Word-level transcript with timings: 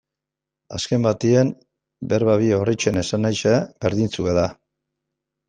Azken 0.77 1.03
batean, 1.07 1.51
hitz 2.15 2.19
bi 2.39 2.49
horien 2.61 2.99
esanahia 3.03 3.61
berdintsua 3.87 4.35
da. 4.41 4.49